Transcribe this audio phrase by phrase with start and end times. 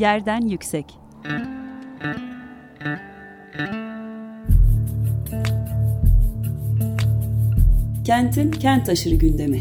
[0.00, 0.98] Yerden Yüksek.
[8.04, 9.60] Kentin kent aşırı gündemi.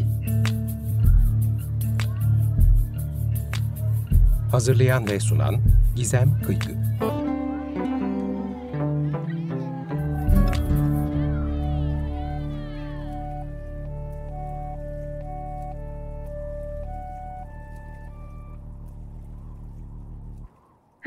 [4.52, 5.56] Hazırlayan ve sunan
[5.96, 6.89] Gizem Kıykı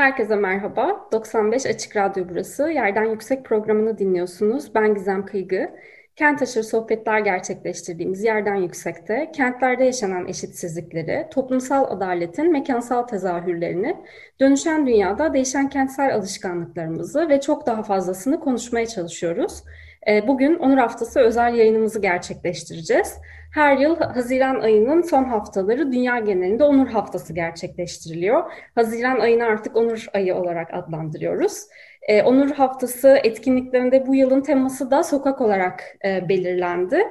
[0.02, 1.08] Herkese merhaba.
[1.12, 2.68] 95 Açık Radyo burası.
[2.68, 4.74] Yerden Yüksek programını dinliyorsunuz.
[4.74, 5.70] Ben Gizem Kıygı.
[6.16, 13.96] Kent aşırı sohbetler gerçekleştirdiğimiz Yerden Yüksek'te kentlerde yaşanan eşitsizlikleri, toplumsal adaletin mekansal tezahürlerini,
[14.40, 19.62] dönüşen dünyada değişen kentsel alışkanlıklarımızı ve çok daha fazlasını konuşmaya çalışıyoruz.
[20.08, 23.18] Ee, bugün Onur Haftası özel yayınımızı gerçekleştireceğiz.
[23.54, 28.52] Her yıl Haziran ayının son haftaları dünya genelinde Onur Haftası gerçekleştiriliyor.
[28.74, 31.62] Haziran ayını artık Onur ayı olarak adlandırıyoruz.
[32.08, 37.02] Ee, Onur Haftası etkinliklerinde bu yılın teması da sokak olarak e, belirlendi.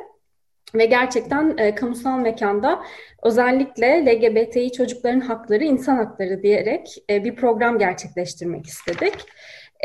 [0.76, 2.84] Ve gerçekten e, kamusal mekanda
[3.24, 9.14] özellikle LGBTİ çocukların hakları, insan hakları diyerek e, bir program gerçekleştirmek istedik.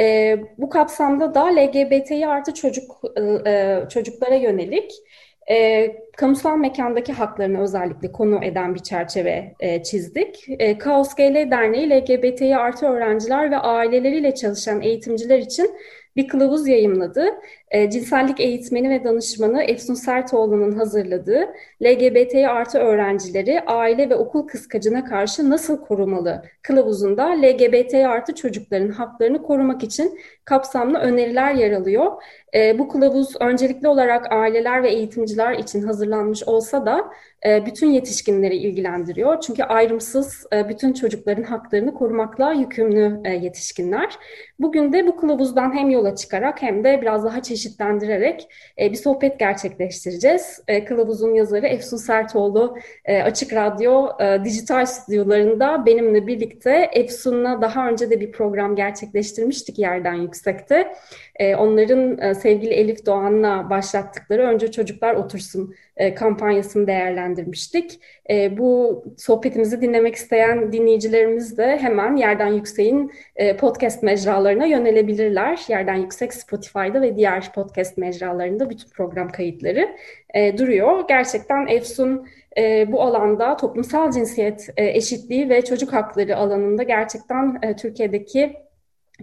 [0.01, 3.03] E, bu kapsamda da LGBTİ artı çocuk
[3.47, 4.93] e, çocuklara yönelik
[5.51, 10.45] e, kamusal mekandaki haklarını özellikle konu eden bir çerçeve e, çizdik.
[10.49, 15.71] E, Kaos GL Derneği LGBTİ artı öğrenciler ve aileleriyle çalışan eğitimciler için
[16.17, 17.27] bir kılavuz yayımladı.
[17.70, 21.48] E, cinsellik eğitmeni ve danışmanı Efsun Sertoğlu'nun hazırladığı
[21.83, 29.42] LGBT artı öğrencileri aile ve okul kıskacına karşı nasıl korumalı kılavuzunda LGBT artı çocukların haklarını
[29.42, 32.12] korumak için kapsamlı öneriler yer alıyor.
[32.55, 37.11] E, bu kılavuz öncelikli olarak aileler ve eğitimciler için hazırlanmış olsa da
[37.47, 39.41] e, bütün yetişkinleri ilgilendiriyor.
[39.41, 44.19] Çünkü ayrımsız bütün çocukların haklarını korumakla yükümlü yetişkinler.
[44.59, 50.62] Bugün de bu kılavuzdan hem yola çıkarak hem de biraz daha çeşitlendirerek bir sohbet gerçekleştireceğiz.
[50.89, 52.77] Kılavuzun yazarı Efsun Sertoğlu
[53.25, 54.09] Açık Radyo
[54.44, 60.93] dijital stüdyolarında benimle birlikte Efsun'la daha önce de bir program gerçekleştirmiştik yerden yüksekte.
[61.41, 65.75] Onların sevgili Elif Doğan'la başlattıkları Önce Çocuklar Otursun
[66.17, 68.00] kampanyasını değerlendirmiştik.
[68.50, 73.12] Bu sohbetimizi dinlemek isteyen dinleyicilerimiz de hemen Yerden Yüksek'in
[73.59, 75.61] podcast mecralarına yönelebilirler.
[75.69, 79.97] Yerden Yüksek Spotify'da ve diğer podcast mecralarında bütün program kayıtları
[80.59, 81.05] duruyor.
[81.09, 82.27] Gerçekten Efsun
[82.89, 88.56] bu alanda toplumsal cinsiyet eşitliği ve çocuk hakları alanında gerçekten Türkiye'deki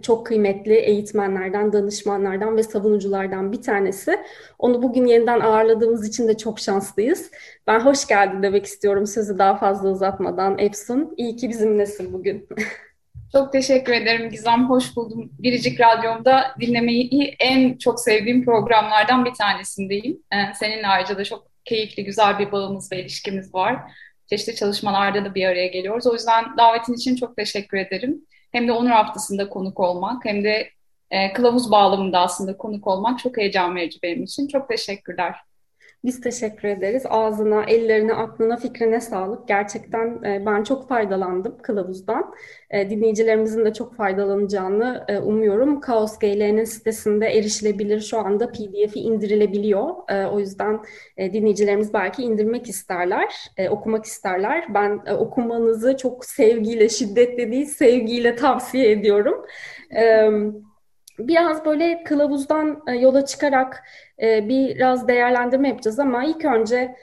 [0.02, 4.16] çok kıymetli eğitmenlerden, danışmanlardan ve savunuculardan bir tanesi.
[4.58, 7.30] Onu bugün yeniden ağırladığımız için de çok şanslıyız.
[7.66, 11.14] Ben hoş geldin demek istiyorum sözü daha fazla uzatmadan Efsun.
[11.16, 12.48] İyi ki bizimlesin bugün.
[13.34, 14.68] Çok teşekkür ederim Gizem.
[14.68, 15.30] Hoş buldum.
[15.38, 20.22] Biricik Radyom'da dinlemeyi en çok sevdiğim programlardan bir tanesindeyim.
[20.32, 23.76] Ee, seninle ayrıca da çok keyifli, güzel bir bağımız ve ilişkimiz var.
[24.30, 26.06] Çeşitli çalışmalarda da bir araya geliyoruz.
[26.06, 30.70] O yüzden davetin için çok teşekkür ederim hem de Onur Haftası'nda konuk olmak hem de
[31.10, 34.48] e, kılavuz bağlamında aslında konuk olmak çok heyecan verici benim için.
[34.48, 35.34] Çok teşekkürler.
[36.04, 37.02] Biz teşekkür ederiz.
[37.08, 39.48] Ağzına, ellerine, aklına, fikrine sağlık.
[39.48, 42.34] Gerçekten e, ben çok faydalandım kılavuzdan.
[42.70, 45.80] E, dinleyicilerimizin de çok faydalanacağını e, umuyorum.
[45.80, 48.00] Kaos GL'nin sitesinde erişilebilir.
[48.00, 49.94] Şu anda PDF'i indirilebiliyor.
[50.32, 50.80] O yüzden
[51.18, 53.34] dinleyicilerimiz belki indirmek isterler,
[53.70, 54.74] okumak isterler.
[54.74, 59.46] Ben okumanızı çok sevgiyle, şiddetle değil, sevgiyle tavsiye ediyorum.
[59.90, 60.54] Evet
[61.18, 63.82] biraz böyle kılavuzdan e, yola çıkarak
[64.22, 66.94] e, biraz değerlendirme yapacağız ama ilk önce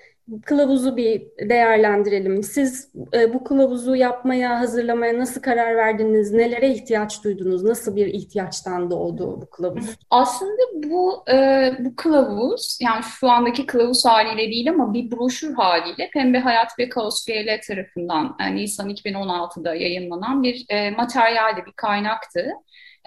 [0.45, 2.43] kılavuzu bir değerlendirelim.
[2.43, 6.31] Siz e, bu kılavuzu yapmaya, hazırlamaya nasıl karar verdiniz?
[6.31, 7.63] Nelere ihtiyaç duydunuz?
[7.63, 9.97] Nasıl bir ihtiyaçtan doğdu bu kılavuz?
[10.09, 11.23] Aslında bu
[11.79, 16.89] bu kılavuz, yani şu andaki kılavuz haliyle değil ama bir broşür haliyle Pembe Hayat ve
[16.89, 20.65] Kaos GL tarafından yani Nisan 2016'da yayınlanan bir
[20.97, 22.51] materyalde bir kaynaktı.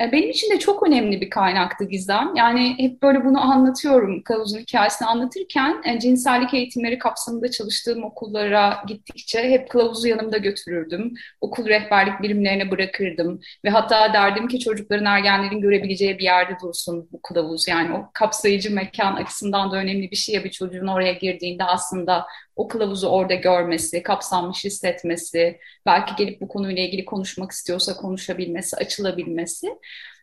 [0.00, 2.32] E, benim için de çok önemli bir kaynaktı Gizem.
[2.36, 9.50] Yani hep böyle bunu anlatıyorum Kavuz'un hikayesini anlatırken e, cinsellik eğitimleri kapsamında çalıştığım okullara gittikçe
[9.50, 11.14] hep kılavuzu yanımda götürürdüm.
[11.40, 17.22] Okul rehberlik birimlerine bırakırdım ve hatta derdim ki çocukların ergenlerin görebileceği bir yerde dursun bu
[17.22, 17.68] kılavuz.
[17.68, 22.26] Yani o kapsayıcı mekan açısından da önemli bir şey ya bir çocuğun oraya girdiğinde aslında
[22.56, 29.68] o kılavuzu orada görmesi, kapsanmış hissetmesi, belki gelip bu konuyla ilgili konuşmak istiyorsa konuşabilmesi, açılabilmesi.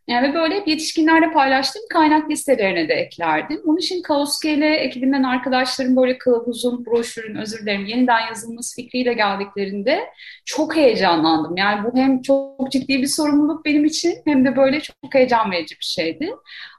[0.08, 3.62] Yani böyle yetişkinlerle paylaştığım kaynak listelerine de eklerdim.
[3.66, 10.00] Bunun için Kauskele ekibinden arkadaşlarım böyle kılavuzun, broşürün, özür dilerim, yeniden yazılması fikriyle geldiklerinde
[10.46, 11.58] çok heyecanlandım.
[11.58, 15.76] Yani bu hem çok ciddi bir sorumluluk benim için hem de böyle çok heyecan verici
[15.80, 16.30] bir şeydi.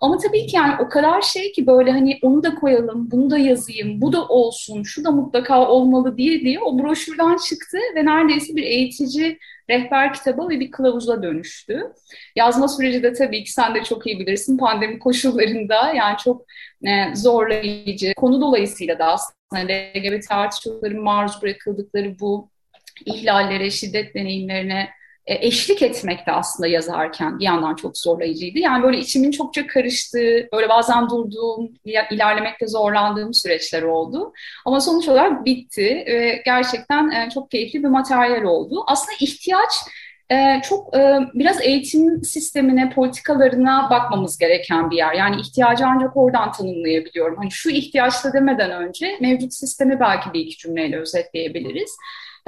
[0.01, 3.39] Ama tabii ki yani o kadar şey ki böyle hani onu da koyalım, bunu da
[3.39, 8.57] yazayım, bu da olsun, şu da mutlaka olmalı diye diye o broşürden çıktı ve neredeyse
[8.57, 9.39] bir eğitici
[9.71, 11.93] rehber kitabı ve bir kılavuza dönüştü.
[12.37, 16.47] Yazma süreci de tabii ki sen de çok iyi bilirsin pandemi koşullarında yani çok
[16.87, 18.15] e, zorlayıcı.
[18.15, 22.51] Konu dolayısıyla da aslında LGBT artı çocukların maruz bırakıldıkları bu
[23.07, 24.89] ihlallere, şiddet deneyimlerine
[25.27, 28.59] eşlik etmek de aslında yazarken bir yandan çok zorlayıcıydı.
[28.59, 34.33] Yani böyle içimin çokça karıştığı, böyle bazen durduğum, ilerlemekte zorlandığım süreçler oldu.
[34.65, 38.85] Ama sonuç olarak bitti ve gerçekten e, çok keyifli bir materyal oldu.
[38.87, 39.71] Aslında ihtiyaç
[40.31, 40.93] e, çok
[41.35, 45.13] biraz eğitim sistemine, politikalarına bakmamız gereken bir yer.
[45.15, 47.37] Yani ihtiyacı ancak oradan tanımlayabiliyorum.
[47.37, 51.97] Hani şu ihtiyaçta demeden önce mevcut sistemi belki bir iki cümleyle özetleyebiliriz.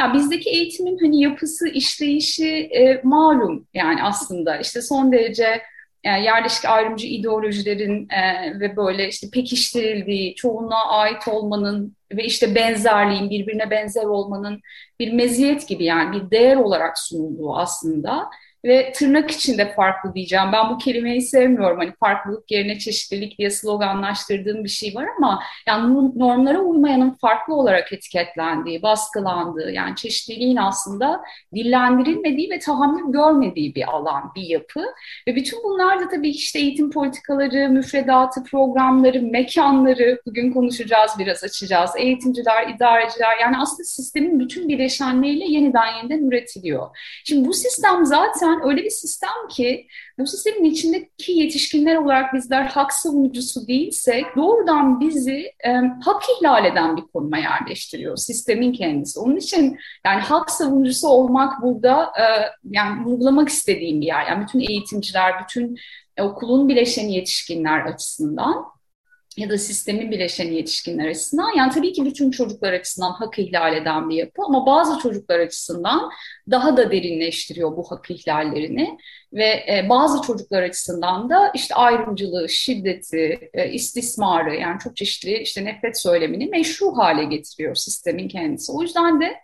[0.00, 4.58] Ya bizdeki eğitimin hani yapısı, işleyişi e, malum yani aslında.
[4.58, 5.62] İşte son derece
[6.04, 12.54] yani e, yerleşik ayrımcı ideolojilerin e, ve böyle işte pekiştirildiği, çoğunluğa ait olmanın ve işte
[12.54, 14.60] benzerliğin, birbirine benzer olmanın
[15.00, 18.30] bir meziyet gibi yani bir değer olarak sunulduğu aslında
[18.64, 20.46] ve tırnak içinde farklı diyeceğim.
[20.52, 21.78] Ben bu kelimeyi sevmiyorum.
[21.78, 27.92] Hani farklılık yerine çeşitlilik diye sloganlaştırdığım bir şey var ama yani normlara uymayanın farklı olarak
[27.92, 31.22] etiketlendiği, baskılandığı yani çeşitliliğin aslında
[31.54, 34.84] dillendirilmediği ve tahammül görmediği bir alan, bir yapı.
[35.28, 41.90] Ve bütün bunlar da tabii işte eğitim politikaları, müfredatı, programları, mekanları bugün konuşacağız, biraz açacağız.
[41.96, 46.96] Eğitimciler, idareciler yani aslında sistemin bütün bileşenleriyle yeniden yeniden üretiliyor.
[47.24, 49.86] Şimdi bu sistem zaten sistem öyle bir sistem ki
[50.18, 55.70] bu sistemin içindeki yetişkinler olarak bizler hak savunucusu değilsek doğrudan bizi e,
[56.04, 59.20] hak ihlal eden bir konuma yerleştiriyor sistemin kendisi.
[59.20, 62.24] Onun için yani hak savunucusu olmak burada e,
[62.70, 64.26] yani vurgulamak istediğim bir yer.
[64.26, 65.76] Yani bütün eğitimciler, bütün
[66.16, 68.64] e, okulun bileşeni yetişkinler açısından
[69.36, 74.08] ya da sistemin bileşeni yetişkinler açısından yani tabii ki bütün çocuklar açısından hak ihlal eden
[74.10, 76.10] bir yapı ama bazı çocuklar açısından
[76.50, 78.98] daha da derinleştiriyor bu hak ihlallerini
[79.32, 85.64] ve e, bazı çocuklar açısından da işte ayrımcılığı, şiddeti, e, istismarı yani çok çeşitli işte
[85.64, 88.72] nefret söylemini meşru hale getiriyor sistemin kendisi.
[88.72, 89.34] O yüzden de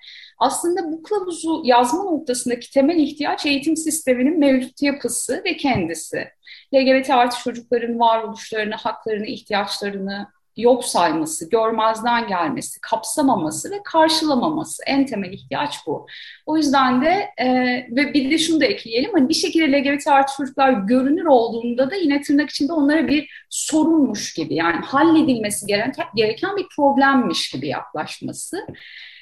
[0.41, 6.29] aslında bu kılavuzu yazma noktasındaki temel ihtiyaç eğitim sisteminin mevcut yapısı ve kendisi.
[6.75, 10.27] LGBT artı çocukların varoluşlarını, haklarını, ihtiyaçlarını
[10.57, 16.07] yok sayması, görmezden gelmesi, kapsamaması ve karşılamaması en temel ihtiyaç bu.
[16.47, 17.49] O yüzden de e,
[17.91, 21.95] ve bir de şunu da ekleyelim hani bir şekilde LGBT artı çocuklar görünür olduğunda da
[21.95, 28.67] yine tırnak içinde onlara bir sorunmuş gibi yani halledilmesi gereken, gereken bir problemmiş gibi yaklaşması.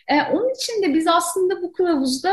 [0.09, 2.33] E, onun için de biz aslında bu kılavuzda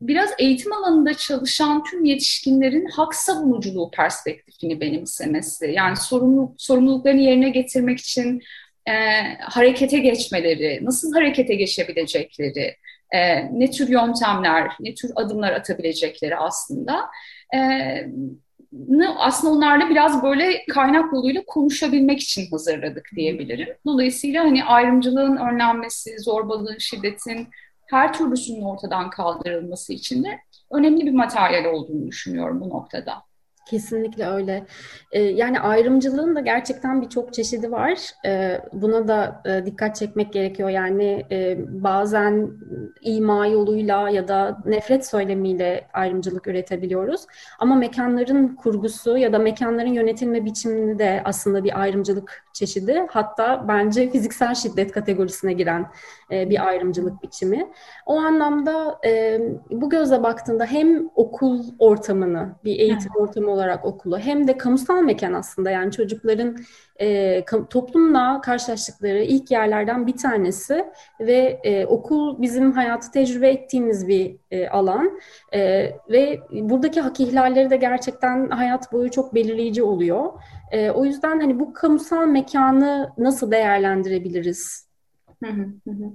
[0.00, 7.98] biraz eğitim alanında çalışan tüm yetişkinlerin hak savunuculuğu perspektifini benimsemesi, yani sorumluluk, sorumluluklarını yerine getirmek
[7.98, 8.42] için
[8.86, 8.92] e,
[9.40, 12.76] harekete geçmeleri, nasıl harekete geçebilecekleri,
[13.10, 17.00] e, ne tür yöntemler, ne tür adımlar atabilecekleri aslında.
[17.54, 17.58] E,
[19.18, 23.68] aslında onlarla biraz böyle kaynak yoluyla konuşabilmek için hazırladık diyebilirim.
[23.86, 27.48] Dolayısıyla hani ayrımcılığın önlenmesi, zorbalığın, şiddetin
[27.86, 30.38] her türlüsünün ortadan kaldırılması için de
[30.70, 33.27] önemli bir materyal olduğunu düşünüyorum bu noktada.
[33.68, 34.66] Kesinlikle öyle.
[35.12, 37.98] Ee, yani ayrımcılığın da gerçekten birçok çeşidi var.
[38.26, 40.68] Ee, buna da e, dikkat çekmek gerekiyor.
[40.68, 42.50] Yani e, bazen
[43.00, 47.26] ima yoluyla ya da nefret söylemiyle ayrımcılık üretebiliyoruz.
[47.58, 53.06] Ama mekanların kurgusu ya da mekanların yönetilme biçimini de aslında bir ayrımcılık çeşidi.
[53.10, 55.86] Hatta bence fiziksel şiddet kategorisine giren
[56.32, 57.72] e, bir ayrımcılık biçimi.
[58.06, 59.00] O anlamda
[59.70, 65.32] bu gözle baktığında hem okul ortamını, bir eğitim ortamı olarak okulu hem de kamusal mekan
[65.32, 66.56] aslında yani çocukların
[67.00, 70.84] e, toplumla karşılaştıkları ilk yerlerden bir tanesi
[71.20, 75.20] ve e, okul bizim hayatı tecrübe ettiğimiz bir e, alan
[75.52, 75.60] e,
[76.10, 80.32] ve buradaki hak ihlalleri de gerçekten hayat boyu çok belirleyici oluyor.
[80.72, 84.88] E, o yüzden hani bu kamusal mekanı nasıl değerlendirebiliriz?
[85.44, 86.12] Hı hı hı.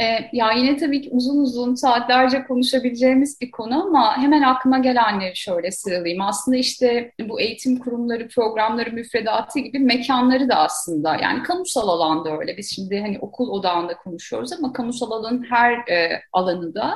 [0.00, 5.36] E, ya yine tabii ki uzun uzun saatlerce konuşabileceğimiz bir konu ama hemen aklıma gelenleri
[5.36, 6.22] şöyle sıralayayım.
[6.22, 12.56] Aslında işte bu eğitim kurumları, programları, müfredatı gibi mekanları da aslında yani kamusal alanda öyle.
[12.56, 16.94] Biz şimdi hani okul odağında konuşuyoruz ama kamusal alanın her e, alanı da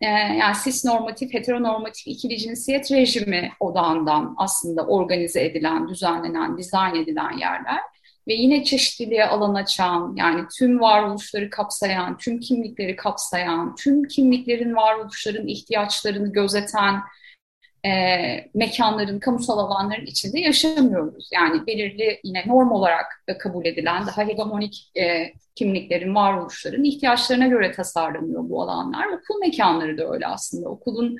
[0.00, 7.38] e, yani cis normatif, heteronormatif ikili cinsiyet rejimi odağından aslında organize edilen, düzenlenen, dizayn edilen
[7.38, 7.80] yerler
[8.28, 15.46] ve yine çeşitliliğe alan açan, yani tüm varoluşları kapsayan, tüm kimlikleri kapsayan, tüm kimliklerin varoluşların
[15.46, 16.94] ihtiyaçlarını gözeten
[17.86, 17.90] e,
[18.54, 21.28] mekanların, kamusal alanların içinde yaşamıyoruz.
[21.32, 23.06] Yani belirli yine norm olarak
[23.38, 29.06] kabul edilen daha hegemonik e, kimliklerin, varoluşların ihtiyaçlarına göre tasarlanıyor bu alanlar.
[29.06, 30.68] Okul mekanları da öyle aslında.
[30.68, 31.16] Okulun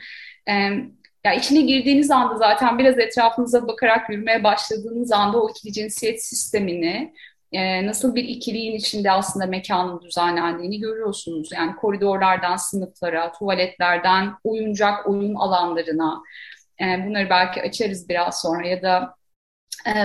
[0.49, 0.71] e,
[1.25, 7.13] ya içine girdiğiniz anda zaten biraz etrafınıza bakarak yürümeye başladığınız anda o ikili cinsiyet sistemini
[7.53, 11.53] e, nasıl bir ikiliğin içinde aslında mekanın düzenlendiğini görüyorsunuz.
[11.53, 16.23] Yani koridorlardan sınıflara, tuvaletlerden oyuncak oyun alanlarına,
[16.81, 19.18] e, bunları belki açarız biraz sonra ya da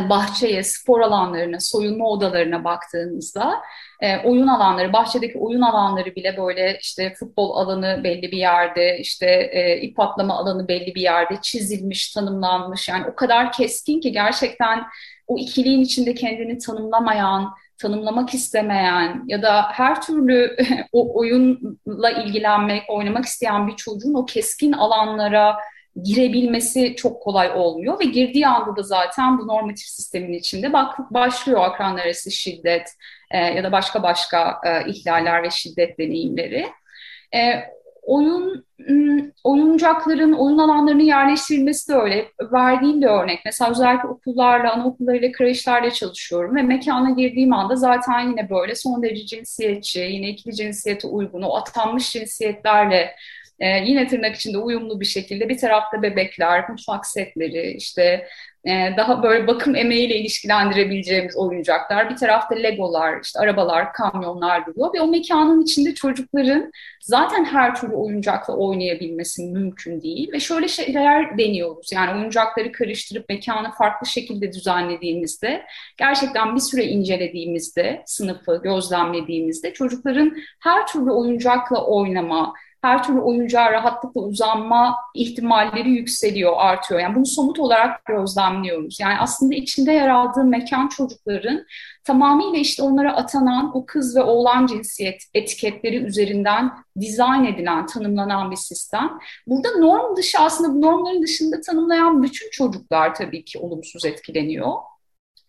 [0.09, 3.61] bahçeye, spor alanlarına, soyunma odalarına baktığınızda
[4.03, 9.49] e, oyun alanları, bahçedeki oyun alanları bile böyle işte futbol alanı belli bir yerde, işte
[9.51, 12.89] e, ip atlama alanı belli bir yerde çizilmiş, tanımlanmış.
[12.89, 14.83] Yani o kadar keskin ki gerçekten
[15.27, 20.57] o ikiliğin içinde kendini tanımlamayan, tanımlamak istemeyen ya da her türlü
[20.91, 25.55] o oyunla ilgilenmek, oynamak isteyen bir çocuğun o keskin alanlara
[26.01, 31.61] girebilmesi çok kolay olmuyor ve girdiği anda da zaten bu normatif sistemin içinde bak, başlıyor
[31.63, 32.89] akran arası şiddet
[33.31, 36.67] e, ya da başka başka e, ihlaller ve şiddet deneyimleri.
[37.35, 37.63] E,
[38.01, 38.65] oyun
[39.43, 42.27] oyuncakların, oyun alanlarının yerleştirilmesi de öyle.
[42.51, 43.39] Verdiğim bir örnek.
[43.45, 49.25] Mesela özellikle okullarla, anaokullarıyla, kreşlerle çalışıyorum ve mekana girdiğim anda zaten yine böyle son derece
[49.25, 53.15] cinsiyetçi, yine ikili cinsiyete uygun, o atanmış cinsiyetlerle
[53.59, 58.27] e, yine tırnak içinde uyumlu bir şekilde bir tarafta bebekler, mutfak setleri, işte
[58.65, 65.01] e, daha böyle bakım emeğiyle ilişkilendirebileceğimiz oyuncaklar, bir tarafta legolar, işte arabalar, kamyonlar duruyor ve
[65.01, 71.91] o mekanın içinde çocukların zaten her türlü oyuncakla oynayabilmesi mümkün değil ve şöyle şeyler deniyoruz.
[71.93, 75.65] Yani oyuncakları karıştırıp mekanı farklı şekilde düzenlediğimizde,
[75.97, 84.21] gerçekten bir süre incelediğimizde, sınıfı gözlemlediğimizde çocukların her türlü oyuncakla oynama, her türlü oyuncağa rahatlıkla
[84.21, 86.99] uzanma ihtimalleri yükseliyor, artıyor.
[86.99, 88.99] Yani bunu somut olarak gözlemliyoruz.
[88.99, 91.65] Yani aslında içinde yer aldığı mekan çocukların
[92.03, 98.55] tamamıyla işte onlara atanan o kız ve oğlan cinsiyet etiketleri üzerinden dizayn edilen, tanımlanan bir
[98.55, 99.19] sistem.
[99.47, 104.73] Burada norm dışı aslında bu normların dışında tanımlayan bütün çocuklar tabii ki olumsuz etkileniyor.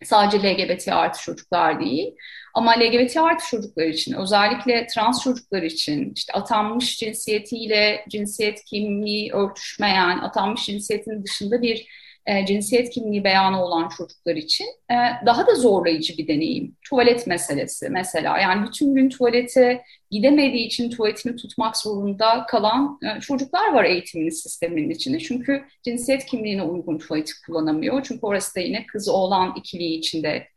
[0.05, 2.15] Sadece LGBT artı çocuklar değil.
[2.53, 10.19] Ama LGBT artı çocuklar için, özellikle trans çocuklar için, işte atanmış cinsiyetiyle cinsiyet kimliği örtüşmeyen,
[10.19, 11.87] atanmış cinsiyetin dışında bir
[12.25, 16.75] e, cinsiyet kimliği beyanı olan çocuklar için e, daha da zorlayıcı bir deneyim.
[16.89, 18.39] Tuvalet meselesi mesela.
[18.39, 24.89] Yani bütün gün tuvalete gidemediği için tuvaletini tutmak zorunda kalan e, çocuklar var eğitimin sisteminin
[24.89, 25.19] içinde.
[25.19, 28.03] Çünkü cinsiyet kimliğine uygun tuvaleti kullanamıyor.
[28.03, 30.47] Çünkü orası da yine kız oğlan ikiliği içinde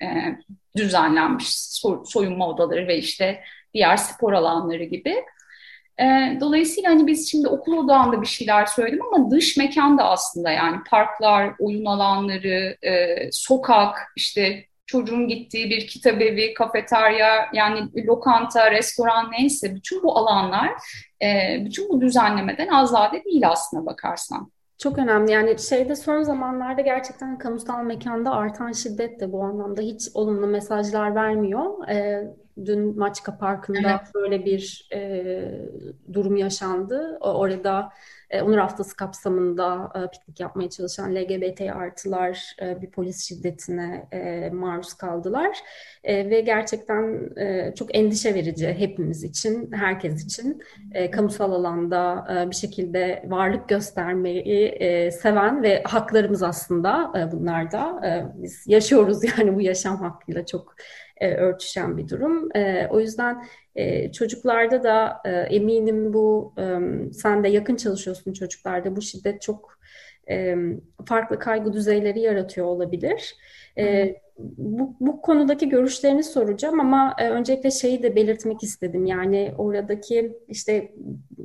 [0.76, 3.40] düzenlenmiş so soyunma odaları ve işte
[3.74, 5.14] diğer spor alanları gibi.
[6.00, 10.50] E, dolayısıyla hani biz şimdi okul odağında bir şeyler söyledim ama dış mekan da aslında
[10.50, 19.30] yani parklar, oyun alanları, e, sokak, işte çocuğun gittiği bir kitabevi, kafeterya, yani lokanta, restoran
[19.32, 20.70] neyse bütün bu alanlar,
[21.22, 24.52] e, bütün bu düzenlemeden azade değil aslında bakarsan.
[24.78, 25.32] Çok önemli.
[25.32, 31.14] Yani şeyde son zamanlarda gerçekten kamusal mekanda artan şiddet de bu anlamda hiç olumlu mesajlar
[31.14, 31.88] vermiyor.
[31.88, 34.14] Ee, dün Maçka Parkı'nda evet.
[34.14, 35.42] böyle bir e,
[36.12, 37.18] durum yaşandı.
[37.20, 37.92] Orada
[38.30, 44.08] e, Onur Haftası kapsamında e, piknik yapmaya çalışan LGBT artılar e, bir polis şiddetine
[44.52, 45.58] maruz kaldılar.
[46.04, 47.30] Ve gerçekten
[47.74, 50.62] çok endişe verici hepimiz için, herkes için.
[51.12, 58.00] Kamusal alanda bir şekilde varlık göstermeyi seven ve haklarımız aslında bunlar da.
[58.06, 60.74] E, biz yaşıyoruz yani bu yaşam hakkıyla çok
[61.20, 62.56] e, örtüşen bir durum.
[62.56, 63.44] E, o yüzden
[63.76, 66.78] e, çocuklarda da e, eminim bu e,
[67.12, 69.78] sen de yakın çalışıyorsun çocuklarda bu şiddet çok
[70.30, 70.56] e,
[71.06, 73.36] farklı kaygı düzeyleri yaratıyor olabilir.
[73.78, 79.06] E, bu, bu konudaki görüşlerini soracağım ama e, öncelikle şeyi de belirtmek istedim.
[79.06, 80.92] Yani oradaki işte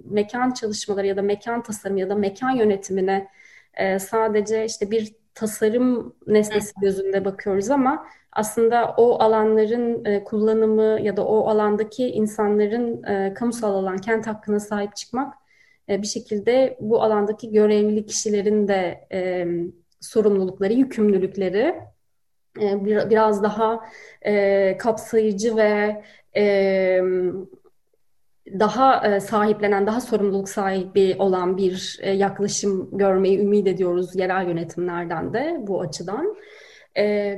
[0.06, 3.28] mekan çalışmaları ya da mekan tasarımı ya da mekan yönetimine
[3.74, 11.18] e, sadece işte bir tasarım nesnesi gözünde bakıyoruz ama aslında o alanların e, kullanımı ya
[11.18, 15.34] da o alandaki insanların e, kamusal alan kent hakkına sahip çıkmak
[15.90, 19.48] e, bir şekilde bu alandaki görevli kişilerin de e,
[20.02, 21.76] sorumlulukları, yükümlülükleri
[22.62, 23.80] e, bir, biraz daha
[24.22, 26.04] e, kapsayıcı ve
[26.36, 27.02] e,
[28.48, 35.34] daha e, sahiplenen, daha sorumluluk sahibi olan bir e, yaklaşım görmeyi ümit ediyoruz yerel yönetimlerden
[35.34, 36.36] de bu açıdan.
[36.98, 37.36] E,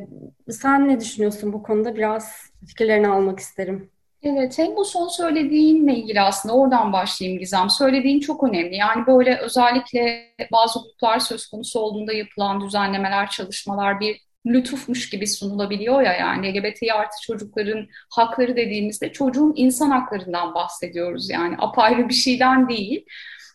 [0.49, 1.95] sen ne düşünüyorsun bu konuda?
[1.95, 3.89] Biraz fikirlerini almak isterim.
[4.23, 7.69] Evet, hem bu son söylediğinle ilgili aslında oradan başlayayım Gizem.
[7.69, 8.75] Söylediğin çok önemli.
[8.75, 16.01] Yani böyle özellikle bazı hukuklar söz konusu olduğunda yapılan düzenlemeler, çalışmalar bir lütufmuş gibi sunulabiliyor
[16.01, 22.69] ya yani LGBT artı çocukların hakları dediğimizde çocuğun insan haklarından bahsediyoruz yani apayrı bir şeyden
[22.69, 23.05] değil.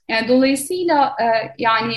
[0.08, 1.26] Yani dolayısıyla e,
[1.58, 1.94] yani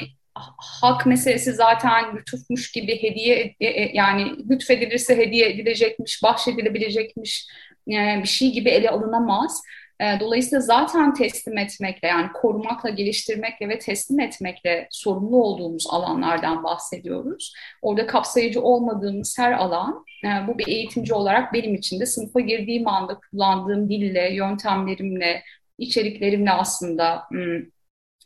[0.81, 7.47] hak meselesi zaten lütufmuş gibi hediye e, e, yani lütfedilirse hediye edilecekmiş, bahşedilebilecekmiş
[7.87, 9.61] e, bir şey gibi ele alınamaz.
[10.03, 17.53] E, dolayısıyla zaten teslim etmekle yani korumakla, geliştirmekle ve teslim etmekle sorumlu olduğumuz alanlardan bahsediyoruz.
[17.81, 22.87] Orada kapsayıcı olmadığımız her alan e, bu bir eğitimci olarak benim için de sınıfa girdiğim
[22.87, 25.43] anda kullandığım dille, yöntemlerimle,
[25.77, 27.59] içeriklerimle aslında hmm,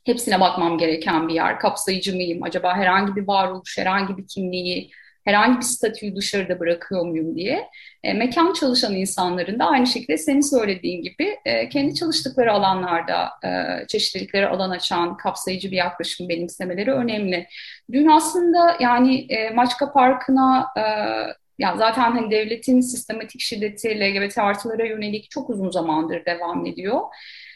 [0.06, 1.60] hepsine bakmam gereken bir yer.
[1.60, 2.44] Kapsayıcı mıyım?
[2.44, 4.92] Acaba herhangi bir varoluş, herhangi bir kimliği
[5.28, 7.70] herhangi bir statüyü dışarıda bırakıyor muyum diye.
[8.04, 13.50] E, mekan çalışan insanların da aynı şekilde senin söylediğin gibi e, kendi çalıştıkları alanlarda e,
[13.88, 17.48] çeşitlilikleri alan açan kapsayıcı bir yaklaşım benimsemeleri önemli.
[17.92, 20.84] Dün aslında yani e, Maçka Parkı'na e,
[21.60, 27.02] ya zaten hani devletin sistematik şiddeti LGBT artılara yönelik çok uzun zamandır devam ediyor.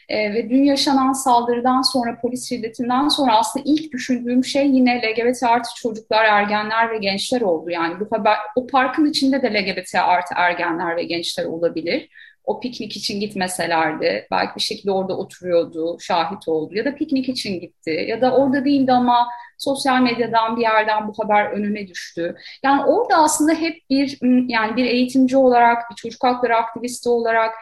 [0.08, 5.42] E, ve dün yaşanan saldırıdan sonra, polis şiddetinden sonra aslında ilk düşündüğüm şey yine LGBT
[5.42, 7.70] artı çocuklar, ergenler ve gençler oldu.
[7.70, 12.08] Yani bu haber, o parkın içinde de LGBT artı ergenler ve gençler olabilir.
[12.44, 17.60] O piknik için gitmeselerdi, belki bir şekilde orada oturuyordu, şahit oldu ya da piknik için
[17.60, 19.28] gitti ya da orada değildi ama
[19.58, 22.34] sosyal medyadan bir yerden bu haber önüne düştü.
[22.64, 24.18] Yani orada aslında hep bir
[24.48, 27.54] yani bir eğitimci olarak, bir çocuk hakları aktivisti olarak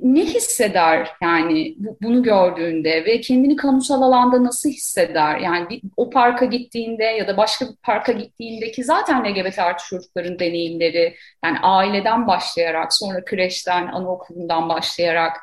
[0.00, 5.38] ne hisseder yani bunu gördüğünde ve kendini kamusal alanda nasıl hisseder?
[5.38, 10.38] Yani bir, o parka gittiğinde ya da başka bir parka gittiğindeki zaten LGBT artı çocukların
[10.38, 15.36] deneyimleri yani aileden başlayarak sonra kreşten, anaokulundan başlayarak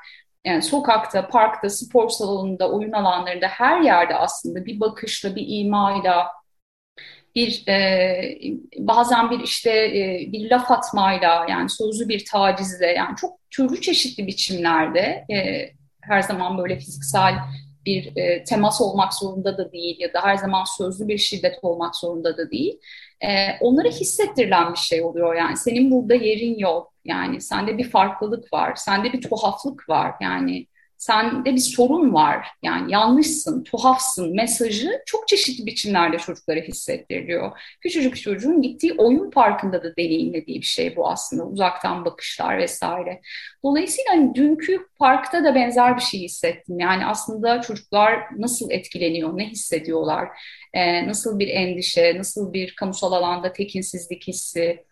[0.46, 6.28] yani sokakta, parkta, spor salonunda, oyun alanlarında her yerde aslında bir bakışla, bir imayla,
[7.36, 8.40] bir e,
[8.78, 14.28] bazen bir işte e, bir laf atmayla yani sözlü bir tacizle yani çok türlü çeşitli
[14.28, 15.70] biçimlerde e,
[16.02, 17.36] her zaman böyle fiziksel
[17.86, 21.96] bir e, temas olmak zorunda da değil ya da her zaman sözlü bir şiddet olmak
[21.96, 22.80] zorunda da değil.
[23.22, 25.58] E, onlara hissettirilen bir şey oluyor yani.
[25.58, 26.94] Senin burada yerin yok.
[27.06, 30.14] Yani sende bir farklılık var, sende bir tuhaflık var.
[30.22, 30.68] Yani
[31.00, 37.52] sende bir sorun var, yani yanlışsın, tuhafsın mesajı çok çeşitli biçimlerde çocuklara hissettiriliyor.
[37.82, 43.22] Küçücük çocuğun gittiği oyun parkında da deneyimlediği bir şey bu aslında, uzaktan bakışlar vesaire.
[43.64, 46.80] Dolayısıyla hani dünkü parkta da benzer bir şey hissettim.
[46.80, 50.30] Yani aslında çocuklar nasıl etkileniyor, ne hissediyorlar,
[51.06, 54.84] nasıl bir endişe, nasıl bir kamusal alanda tekinsizlik hissi,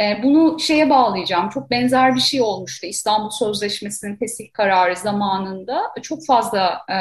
[0.00, 1.48] e, bunu şeye bağlayacağım.
[1.48, 5.82] Çok benzer bir şey olmuştu İstanbul Sözleşmesi'nin fesih kararı zamanında.
[6.02, 6.96] Çok fazla e,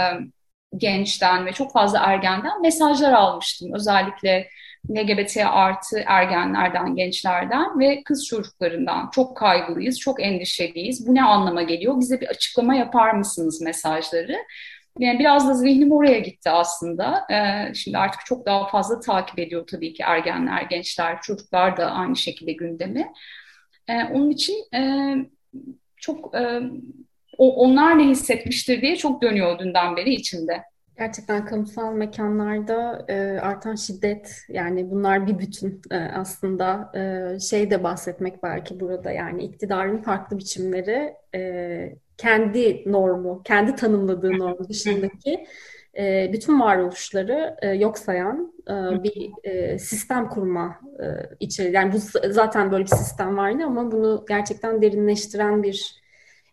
[0.78, 3.74] gençten ve çok fazla ergenden mesajlar almıştım.
[3.74, 4.48] Özellikle
[4.90, 9.10] LGBT artı ergenlerden, gençlerden ve kız çocuklarından.
[9.12, 11.08] Çok kaygılıyız, çok endişeliyiz.
[11.08, 12.00] Bu ne anlama geliyor?
[12.00, 14.38] Bize bir açıklama yapar mısınız mesajları?
[15.00, 17.28] Yani biraz da zihnim oraya gitti aslında.
[17.32, 22.16] Ee, şimdi artık çok daha fazla takip ediyor tabii ki ergenler, gençler, çocuklar da aynı
[22.16, 23.12] şekilde gündemi.
[23.88, 24.82] Ee, onun için e,
[25.98, 26.62] çok e,
[27.38, 30.64] o, onlar ne hissetmiştir diye çok dönüyor dünden beri içinde.
[30.98, 37.84] Gerçekten kamusal mekanlarda e, artan şiddet yani bunlar bir bütün e, aslında e, şey de
[37.84, 45.46] bahsetmek belki burada yani iktidarın farklı biçimleri e, kendi normu, kendi tanımladığı norm dışındaki
[45.98, 51.06] e, bütün varoluşları e, yok sayan e, bir e, sistem kurma e,
[51.40, 51.72] içeri.
[51.72, 51.98] Yani bu
[52.30, 56.04] zaten böyle bir sistem vardı ama bunu gerçekten derinleştiren bir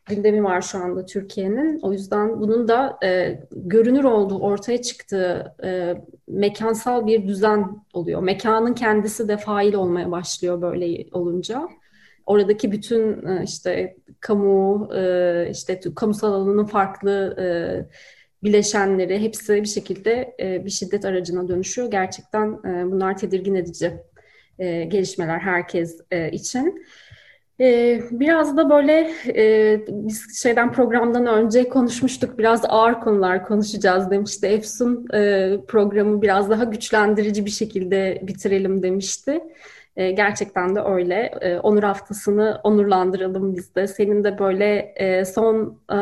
[0.06, 1.80] gündemi var şu anda Türkiye'nin.
[1.82, 5.94] O yüzden bunun da e, görünür olduğu, ortaya çıktığı e,
[6.28, 8.22] mekansal bir düzen oluyor.
[8.22, 11.68] Mekanın kendisi de fail olmaya başlıyor böyle olunca
[12.30, 17.46] oradaki bütün e, işte kamu e, işte kamusal alanının farklı e,
[18.44, 21.90] bileşenleri hepsi bir şekilde bir şiddet aracına dönüşüyor.
[21.90, 22.62] Gerçekten
[22.92, 23.92] bunlar tedirgin edici
[24.58, 26.00] gelişmeler herkes
[26.32, 26.86] için.
[28.10, 29.10] Biraz da böyle
[29.88, 34.46] biz şeyden programdan önce konuşmuştuk biraz ağır konular konuşacağız demişti.
[34.46, 35.06] Efsun
[35.68, 39.40] programı biraz daha güçlendirici bir şekilde bitirelim demişti.
[39.96, 41.30] E, gerçekten de öyle.
[41.40, 43.86] E, onur haftasını onurlandıralım biz de.
[43.86, 45.98] Senin de böyle e, son e,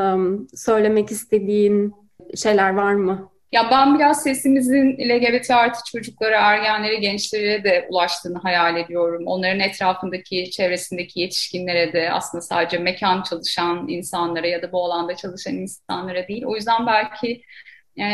[0.56, 1.94] söylemek istediğin
[2.36, 3.30] şeyler var mı?
[3.52, 9.22] Ya ben biraz sesimizin LGBT artı çocuklara, ergenlere, gençlere de ulaştığını hayal ediyorum.
[9.26, 15.54] Onların etrafındaki, çevresindeki yetişkinlere de aslında sadece mekan çalışan insanlara ya da bu alanda çalışan
[15.54, 16.44] insanlara değil.
[16.46, 17.42] O yüzden belki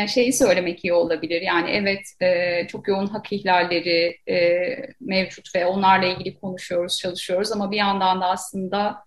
[0.07, 1.41] şeyi söylemek iyi olabilir.
[1.41, 4.59] Yani evet e, çok yoğun hak ihlalleri e,
[4.99, 9.05] mevcut ve onlarla ilgili konuşuyoruz, çalışıyoruz ama bir yandan da aslında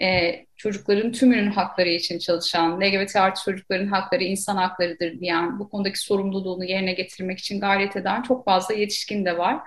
[0.00, 5.98] e, çocukların tümünün hakları için çalışan, LGBT artı çocukların hakları insan haklarıdır diyen, bu konudaki
[5.98, 9.60] sorumluluğunu yerine getirmek için gayret eden çok fazla yetişkin de var.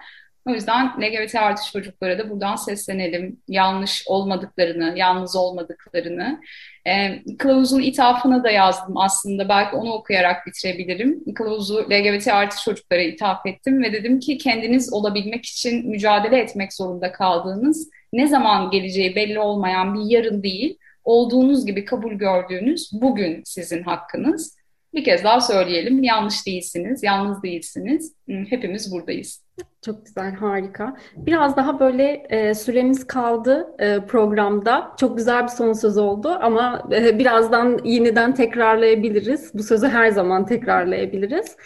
[0.47, 3.41] O yüzden LGBT artı çocuklara da buradan seslenelim.
[3.47, 6.41] Yanlış olmadıklarını, yalnız olmadıklarını.
[6.87, 9.49] E, kılavuzun ithafına da yazdım aslında.
[9.49, 11.33] Belki onu okuyarak bitirebilirim.
[11.33, 17.11] Kılavuzu LGBT artı çocuklara ithaf ettim ve dedim ki kendiniz olabilmek için mücadele etmek zorunda
[17.11, 23.83] kaldığınız, ne zaman geleceği belli olmayan bir yarın değil, olduğunuz gibi kabul gördüğünüz bugün sizin
[23.83, 24.62] hakkınız.
[24.93, 28.13] Bir kez daha söyleyelim, yanlış değilsiniz, yalnız değilsiniz.
[28.27, 29.43] Hepimiz buradayız.
[29.85, 30.95] Çok güzel, harika.
[31.17, 34.91] Biraz daha böyle e, süremiz kaldı e, programda.
[34.99, 39.51] Çok güzel bir son söz oldu ama e, birazdan yeniden tekrarlayabiliriz.
[39.53, 41.57] Bu sözü her zaman tekrarlayabiliriz.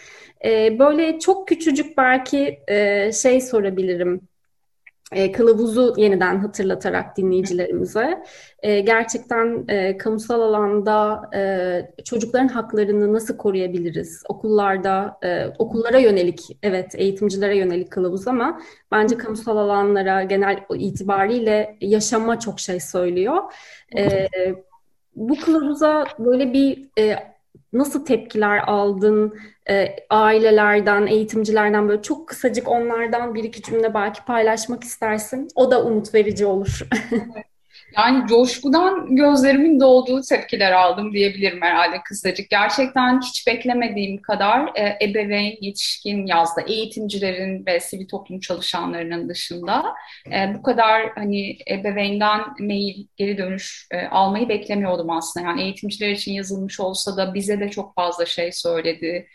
[0.44, 4.27] E, böyle çok küçücük belki e, şey sorabilirim
[5.12, 8.24] e, kılavuzu yeniden hatırlatarak dinleyicilerimize
[8.62, 14.22] e, gerçekten e, kamusal alanda e, çocukların haklarını nasıl koruyabiliriz?
[14.28, 18.60] Okullarda, e, okullara yönelik, evet eğitimcilere yönelik kılavuz ama
[18.92, 23.42] bence kamusal alanlara genel itibariyle yaşama çok şey söylüyor.
[23.96, 24.28] E,
[25.16, 27.16] bu kılavuza böyle bir e,
[27.72, 29.34] nasıl tepkiler aldın
[29.70, 35.48] e, ailelerden, eğitimcilerden böyle çok kısacık onlardan bir iki cümle belki paylaşmak istersin.
[35.54, 36.80] O da umut verici olur.
[37.96, 42.50] Yani coşkudan gözlerimin dolduğu tepkiler aldım diyebilirim herhalde kısacık.
[42.50, 49.84] Gerçekten hiç beklemediğim kadar e, ebeveyn, yetişkin yazda eğitimcilerin ve sivil toplum çalışanlarının dışında
[50.32, 55.46] e, bu kadar hani ebeveynden mail, geri dönüş almayı beklemiyordum aslında.
[55.46, 59.28] Yani eğitimciler için yazılmış olsa da bize de çok fazla şey söyledi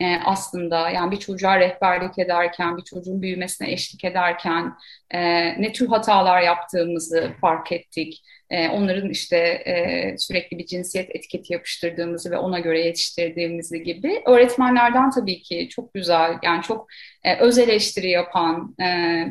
[0.00, 4.72] e, aslında yani bir çocuğa rehberlik ederken, bir çocuğun büyümesine eşlik ederken
[5.10, 5.20] e,
[5.62, 8.22] ne tür hatalar yaptığımızı fark ettik.
[8.50, 14.22] E, onların işte e, sürekli bir cinsiyet etiketi yapıştırdığımızı ve ona göre yetiştirdiğimizi gibi.
[14.26, 16.86] Öğretmenlerden tabii ki çok güzel, yani çok
[17.24, 18.86] e, öz eleştiri yapan, e,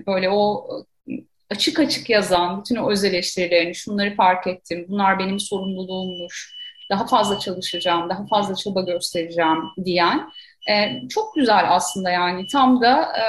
[0.08, 0.68] böyle o
[1.50, 6.54] açık açık yazan bütün o öz eleştirilerini, şunları fark ettim, bunlar benim sorumluluğummuş,
[6.90, 10.30] daha fazla çalışacağım, daha fazla çaba göstereceğim diyen
[10.70, 13.24] e, çok güzel aslında yani tam da e,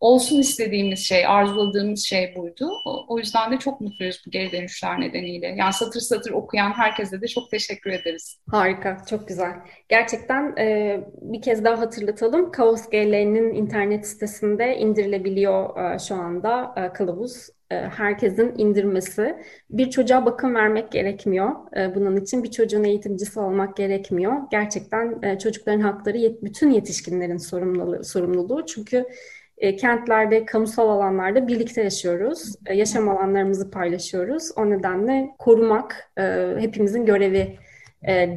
[0.00, 2.70] olsun istediğimiz şey, arzuladığımız şey buydu.
[2.84, 5.46] O, o yüzden de çok mutluyuz bu geri dönüşler nedeniyle.
[5.46, 8.38] Yani satır satır okuyan herkese de çok teşekkür ederiz.
[8.50, 9.52] Harika, çok güzel.
[9.88, 12.50] Gerçekten e, bir kez daha hatırlatalım.
[12.50, 17.55] Kaos GL'nin internet sitesinde indirilebiliyor e, şu anda e, kılavuz.
[17.70, 19.36] E, herkesin indirmesi.
[19.70, 21.50] Bir çocuğa bakım vermek gerekmiyor.
[21.76, 24.32] E, bunun için bir çocuğun eğitimcisi olmak gerekmiyor.
[24.50, 28.04] Gerçekten e, çocukların hakları bütün yetişkinlerin sorumluluğu.
[28.04, 28.66] sorumluluğu.
[28.66, 29.04] Çünkü
[29.78, 32.54] kentlerde, kamusal alanlarda birlikte yaşıyoruz.
[32.70, 34.50] yaşam alanlarımızı paylaşıyoruz.
[34.56, 36.10] O nedenle korumak
[36.58, 37.58] hepimizin görevi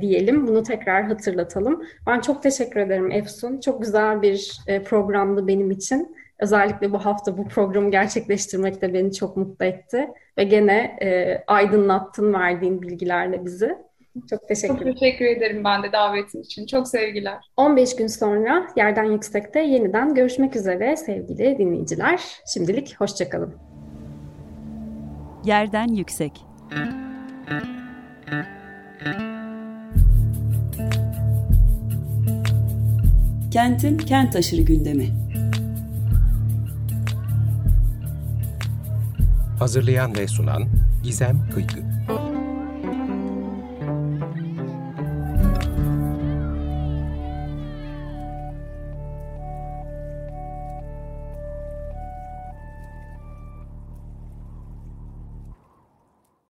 [0.02, 0.48] diyelim.
[0.48, 1.84] Bunu tekrar hatırlatalım.
[2.08, 3.60] Ben çok teşekkür ederim Efsun.
[3.60, 6.16] Çok güzel bir programdı benim için.
[6.40, 10.10] Özellikle bu hafta bu programı gerçekleştirmek de beni çok mutlu etti.
[10.38, 13.78] Ve gene e, aydınlattın verdiğin bilgilerle bizi.
[14.30, 14.92] Çok teşekkür ederim.
[14.94, 16.66] Çok teşekkür ederim ben de davetin için.
[16.66, 17.38] Çok sevgiler.
[17.58, 22.22] 15 gün sonra Yerden Yüksek'te yeniden görüşmek üzere sevgili dinleyiciler.
[22.54, 23.54] Şimdilik hoşçakalın.
[25.46, 26.46] Yerden Yüksek
[33.52, 35.29] Kentin kent aşırı gündemi.
[39.60, 40.66] Hazırlayan ve sunan
[41.04, 41.89] Gizem Kıykı.